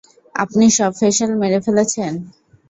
[0.35, 2.13] আপনি সব ফসল মেরে ফেলেছেন।